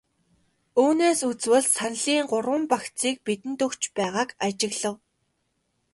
Үүнээс 0.81 1.19
үзвэл 1.29 1.65
саналын 1.77 2.25
гурван 2.31 2.63
багцыг 2.71 3.15
бидэнд 3.25 3.59
өгч 3.65 3.81
байгааг 3.97 4.29
ажиглав. 4.45 4.95